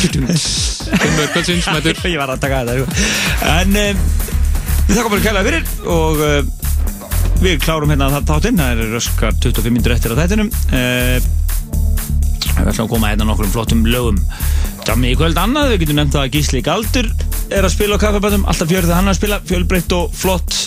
Fimmur 0.00 1.28
kvöldsins, 1.30 1.68
Ég 2.10 2.18
var 2.18 2.32
að 2.34 2.40
taka 2.42 2.64
þetta. 2.66 3.02
En 3.52 3.76
um, 3.78 4.00
við 4.88 4.96
þakka 4.96 5.12
bara 5.12 5.24
kæla 5.28 5.44
fyrir 5.46 5.70
og 5.94 6.24
uh, 6.24 6.40
við 7.44 7.60
klárum 7.62 7.92
hérna 7.94 8.10
það 8.16 8.26
þáttinn. 8.32 8.58
Það 8.62 8.82
er 8.86 8.94
röskar 8.96 9.38
25 9.46 9.76
minnur 9.76 9.94
eftir 9.94 10.16
á 10.16 10.20
þættinum. 10.24 10.50
Uh, 10.74 11.18
Við 12.60 12.68
ætlum 12.74 12.84
að 12.84 12.90
koma 12.92 13.08
hérna 13.08 13.24
nokkrum 13.28 13.52
flottum 13.54 13.86
lögum. 13.88 14.18
Jammi 14.84 15.14
í 15.14 15.16
kvöld 15.16 15.38
annað, 15.40 15.70
við 15.72 15.84
getum 15.84 16.00
nefnt 16.00 16.18
að 16.20 16.32
Gísli 16.34 16.60
Galdur 16.64 17.08
er 17.50 17.64
að 17.64 17.72
spila 17.72 17.96
á 17.96 18.02
kaffebætum 18.02 18.44
alltaf 18.50 18.68
fjörð 18.70 18.90
það 18.90 18.98
hann 18.98 19.12
að 19.12 19.16
spila, 19.16 19.38
fjölbreytt 19.48 19.94
og 19.96 20.12
flott 20.16 20.59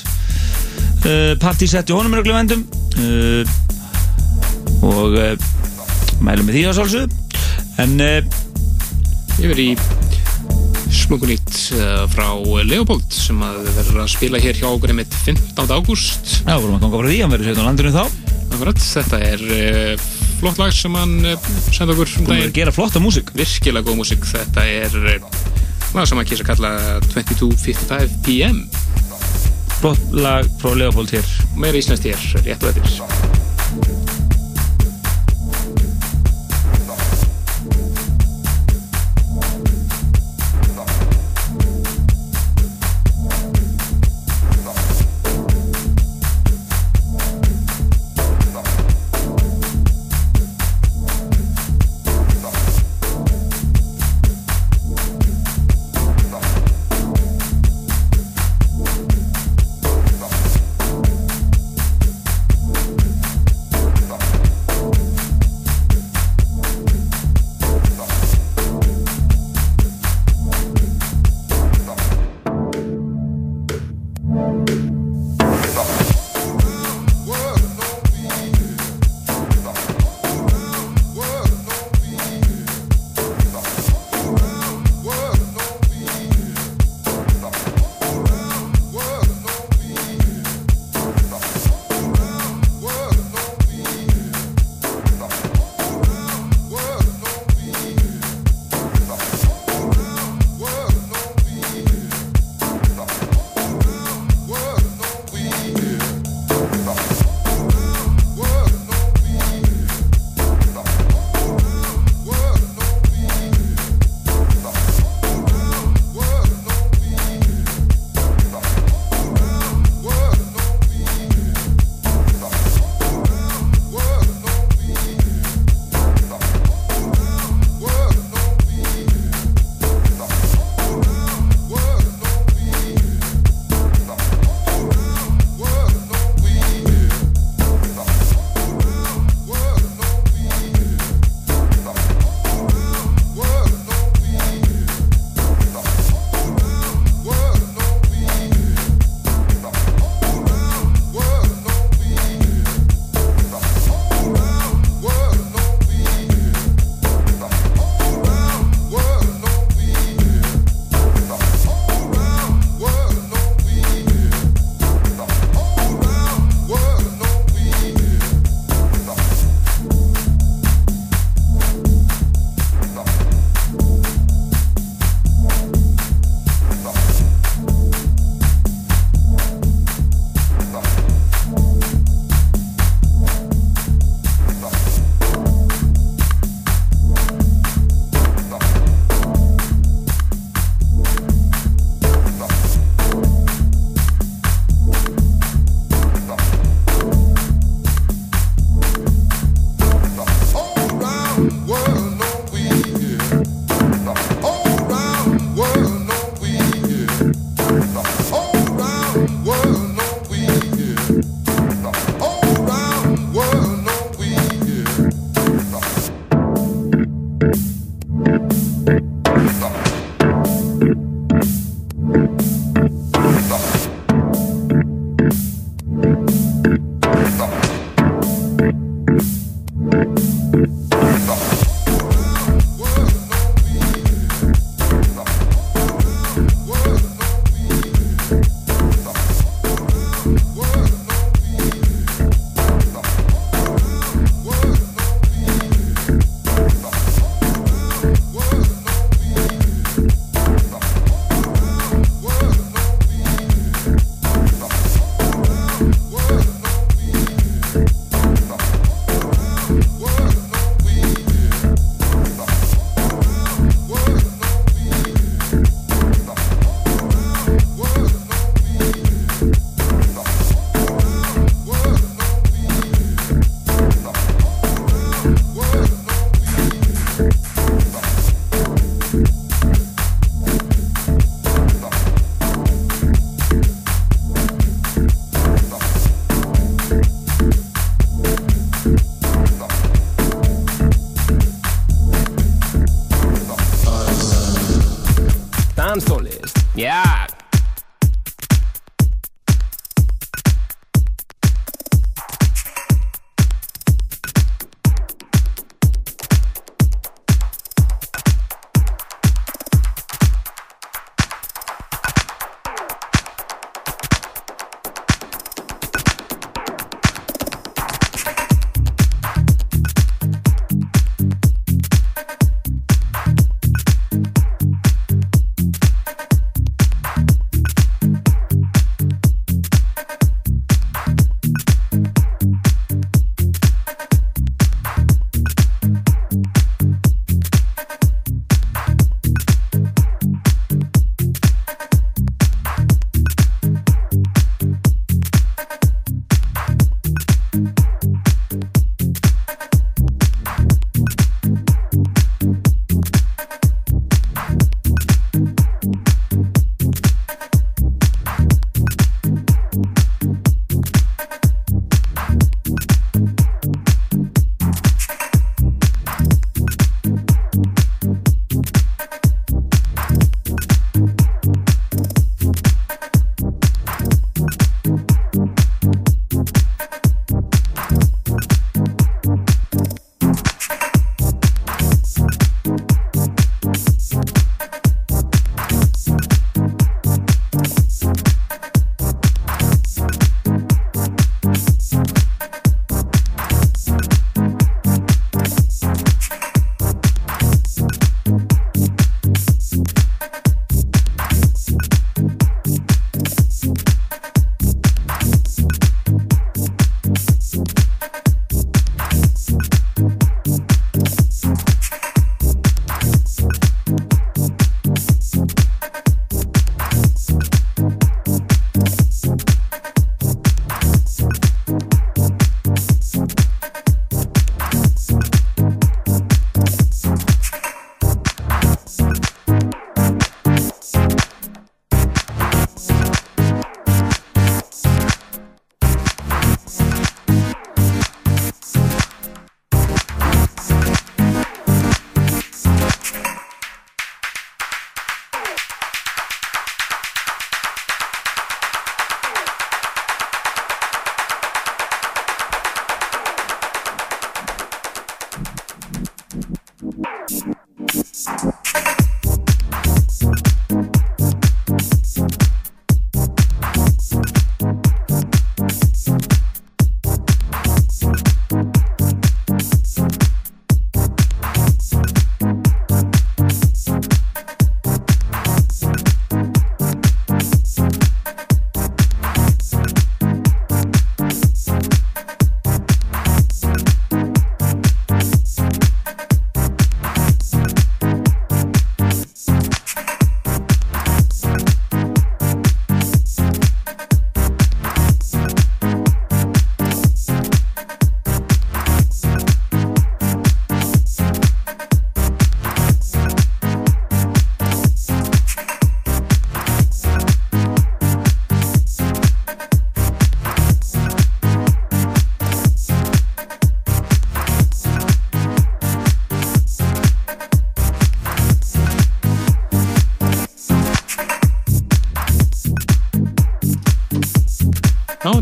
uh, 1.08 1.34
partysett 1.42 1.90
í 1.92 1.96
honum 1.96 2.14
er 2.16 2.24
að 2.24 2.30
glöfendum 2.30 2.64
uh, 3.04 3.44
og 4.84 5.18
uh, 5.20 5.34
mælum 6.24 6.48
við 6.50 6.60
því 6.60 6.64
að 6.70 6.80
sálsög 6.80 7.20
en 7.84 7.94
uh, 8.04 8.42
Yfir 9.42 9.60
í 9.64 9.70
smungunýtt 10.94 11.56
uh, 11.80 12.04
frá 12.12 12.28
Leopold 12.70 13.08
sem 13.16 13.40
að 13.44 13.64
verður 13.80 14.04
að 14.04 14.12
spila 14.14 14.42
hér 14.44 14.60
hjá 14.60 14.68
okkur 14.70 14.94
einmitt 14.94 15.16
15. 15.26 15.66
ágúst. 15.74 16.36
Já, 16.46 16.54
vorum 16.62 16.78
að 16.78 16.84
ganga 16.86 17.00
frá 17.02 17.10
því, 17.10 17.18
hann 17.24 17.34
verður 17.34 17.50
sveitn 17.50 17.64
á 17.66 17.68
landinu 17.68 17.94
þá. 17.96 18.04
Akkurat, 18.54 18.84
þetta 18.86 19.20
er 19.26 19.44
flott 20.38 20.62
lag 20.62 20.76
sem 20.78 20.94
hann 21.00 21.16
senda 21.74 21.96
okkur 21.96 22.14
um 22.14 22.28
Búin 22.28 22.36
að 22.38 22.44
daginn. 22.44 22.56
gera 22.60 22.76
flotta 22.76 23.02
músík. 23.02 23.34
Virkilega 23.34 23.88
góð 23.90 24.00
músík, 24.04 24.30
þetta 24.30 24.68
er 24.70 25.00
lag 25.98 26.06
sem 26.06 26.22
hann 26.22 26.30
kýrst 26.30 26.46
að 26.46 26.52
kalla 26.54 26.74
22.55 27.10 28.16
PM 28.28 28.62
Flott 29.84 30.00
lag 30.12 30.46
frá 30.58 30.74
Leopold 30.74 31.10
hér. 31.10 31.26
Meira 31.56 31.78
íslenskt 31.78 32.06
hér, 32.08 32.18
rétt 32.44 32.64
og 32.64 32.70
eftir 32.70 33.13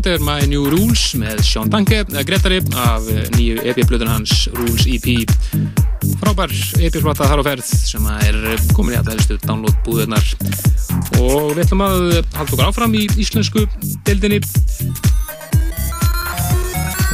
Já, 0.02 0.08
þetta 0.08 0.18
er 0.18 0.22
My 0.26 0.46
New 0.50 0.64
Rules 0.66 1.02
með 1.14 1.44
Sean 1.46 1.68
Danke, 1.70 2.00
eða 2.02 2.22
Gretari 2.26 2.56
af 2.74 3.04
eh, 3.06 3.20
nýju 3.36 3.60
EP-blöðun 3.70 4.08
hans 4.10 4.48
Rules 4.56 4.82
EP 4.90 5.04
frábær 6.18 6.50
EP-flata 6.82 7.28
þar 7.30 7.38
á 7.38 7.44
ferð 7.46 7.68
sem 7.70 8.08
er 8.16 8.38
komin 8.74 8.96
í 8.96 8.98
helstu 8.98 9.36
download 9.44 9.78
búðunar 9.86 10.26
og 11.20 11.52
við 11.52 11.62
ætlum 11.62 11.84
að 11.86 12.02
halda 12.34 12.42
okkur 12.48 12.64
áfram 12.66 12.98
í 12.98 13.04
íslensku 13.14 13.62
deildinni. 14.08 14.40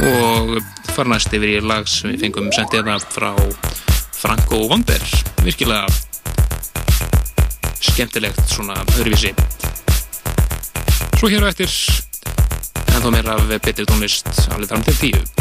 Og 0.09 0.57
fara 0.89 1.13
næst 1.13 1.37
yfir 1.37 1.59
í 1.59 1.61
lag 1.61 1.85
sem 1.85 2.15
við 2.15 2.25
fengum 2.25 2.49
sendið 2.57 2.89
þetta 2.89 3.13
frá 3.13 3.31
Franco 4.17 4.65
Vander 4.73 5.09
virkilega 5.45 5.85
skemmtilegt 7.85 8.45
svona 8.49 8.81
öðruvísi. 8.97 9.37
Svo 11.19 11.29
hér 11.29 11.45
á 11.45 11.53
eftir 11.53 12.08
en 13.09 13.15
þó 13.15 13.17
meira 13.17 13.35
af 13.41 13.61
betri 13.65 13.85
tónlist 13.89 14.27
alveg 14.53 14.69
fram 14.69 14.83
til 14.85 14.97
tíu 15.01 15.38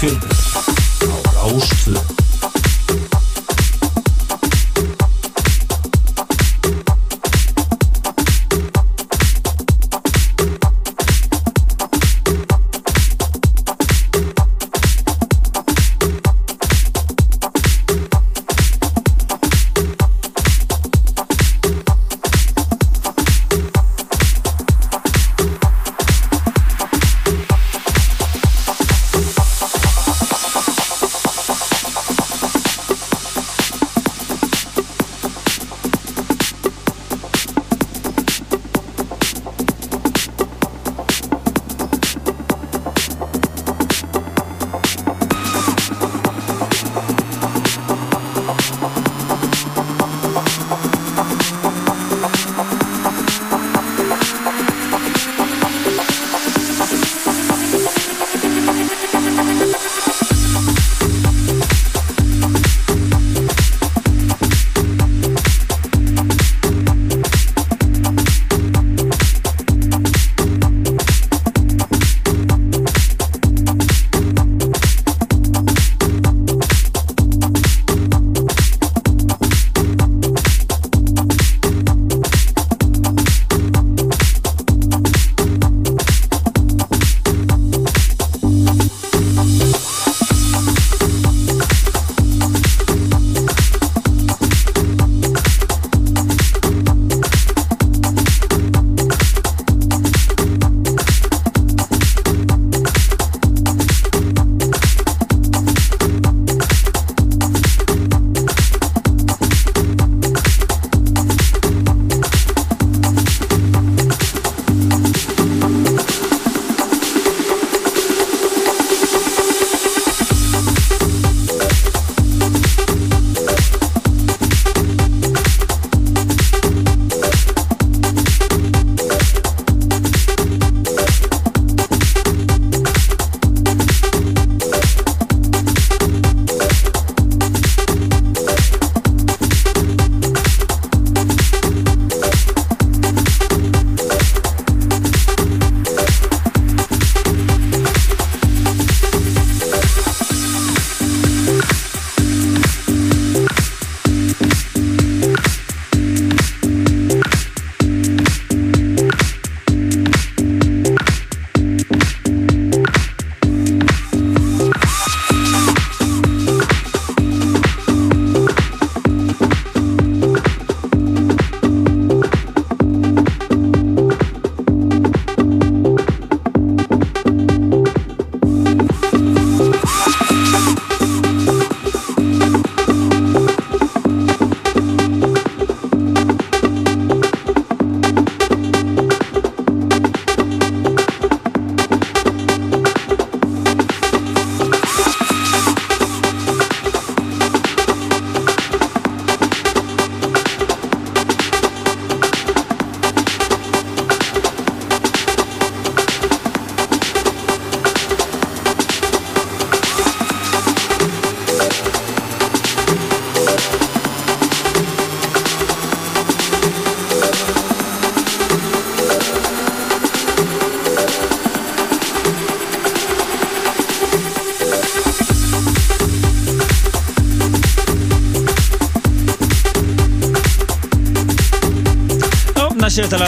filme. 0.00 0.29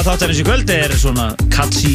Lag 0.03 0.17
þáttarins 0.17 0.39
í 0.41 0.43
kvöld 0.43 0.71
er 0.75 0.93
svona 0.99 1.25
catchy 1.55 1.93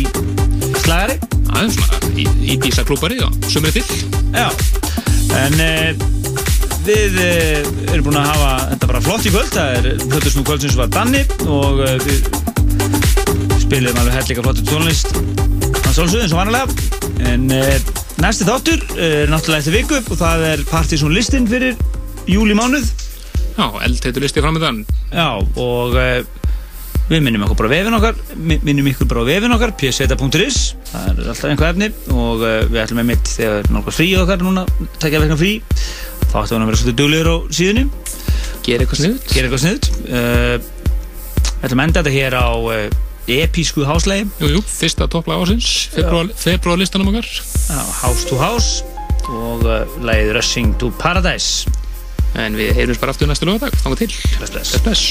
slagari. 0.80 1.18
Það 1.50 1.58
er 1.60 1.72
svona 1.74 2.12
í, 2.16 2.24
í 2.40 2.54
dísaklúpari 2.64 3.18
og 3.26 3.34
sömri 3.52 3.74
til 3.76 3.84
Já, 4.32 4.46
en 5.36 5.58
e, 5.60 5.74
við 6.88 7.18
e, 7.20 7.34
erum 7.90 8.06
búin 8.06 8.20
að 8.22 8.30
hafa 8.30 8.54
þetta 8.70 8.90
bara 8.94 9.02
flott 9.10 9.28
í 9.28 9.34
kvöld. 9.34 9.52
Það 9.52 9.74
er 9.74 10.06
Plötusnú 10.06 10.46
kvöldsins 10.48 10.78
var 10.80 10.94
Danni 10.96 11.26
og 11.52 11.84
e, 11.84 11.92
við 12.06 12.32
spilum 13.66 14.00
alveg 14.00 14.16
hellega 14.22 14.48
flottu 14.48 14.64
tónlist 14.72 15.12
hans 15.18 16.00
álsöðu 16.00 16.24
eins 16.24 16.38
og 16.38 16.40
vanalega. 16.46 16.88
En 17.28 17.52
næsti 18.24 18.48
þáttur 18.48 18.88
er 18.96 19.36
náttúrulega 19.36 19.66
eftir 19.66 19.80
viku 19.82 20.00
og 20.00 20.24
það 20.24 20.48
er 20.54 20.68
Partizón 20.72 21.12
listin 21.18 21.52
fyrir 21.52 21.76
júli 22.24 22.56
mánuð 22.56 22.88
Já, 23.58 23.68
eldheitur 23.84 24.24
listi 24.24 24.40
framöndan 24.40 24.86
Já, 25.12 25.34
og 25.60 26.00
við 27.08 27.22
minnum 27.24 27.44
okkur 27.46 27.58
bara 27.62 27.70
vefin 27.72 27.96
okkar 27.98 28.18
mi- 28.36 28.60
minnum 28.68 28.88
ykkur 28.92 29.08
bara 29.08 29.24
vefin 29.28 29.54
okkar 29.56 29.72
pseta.is 29.80 30.58
það 30.92 31.06
er 31.08 31.30
alltaf 31.32 31.46
einhver 31.52 31.70
efni 31.72 31.88
og 32.12 32.44
uh, 32.44 32.58
við 32.68 32.80
ætlum 32.84 33.00
með 33.02 33.10
mitt 33.14 33.32
þegar 33.38 33.70
nálgast 33.72 34.02
frí 34.02 34.08
okkar 34.20 34.44
núna, 34.44 34.66
tekja 35.00 35.22
vegna 35.24 35.38
frí. 35.40 35.54
Þá 36.28 36.36
ætlum 36.44 36.58
við 36.58 36.64
að 36.64 36.70
vera 36.72 36.80
svolítið 36.82 36.98
duglegur 37.00 37.30
á 37.32 37.38
síðunni. 37.56 37.86
Gera 38.68 38.84
eitthvað 38.84 39.00
sniðut 39.04 39.32
gera 39.32 39.48
eitthvað 39.48 39.64
sniðut 39.64 39.90
uh, 40.12 40.56
við 41.58 41.68
ætlum 41.70 41.82
að 41.84 41.88
enda 41.88 42.04
þetta 42.04 42.16
hér 42.18 42.36
á 42.36 42.48
uh, 42.52 42.84
episku 43.38 43.84
háslegi 43.88 44.28
Jú, 44.44 44.52
jú, 44.58 44.62
fyrsta 44.68 45.08
topplag 45.12 45.42
ásins 45.44 45.72
februar, 45.96 46.78
listanum 46.80 47.10
okkar. 47.12 47.28
Já, 47.28 47.82
House 48.04 48.28
to 48.30 48.40
House 48.40 48.84
og 49.32 49.64
lagið 50.08 50.34
Rushing 50.38 50.76
to 50.80 50.92
Paradise. 51.00 51.68
En 52.40 52.56
við 52.60 52.72
heyrjumst 52.78 53.02
bara 53.04 53.12
aftur 53.16 53.28
næstu 53.32 53.48
lögadag, 53.48 53.76
þanga 53.84 53.98
til. 54.04 54.12
Bless. 54.40 54.78
bless. 54.86 55.04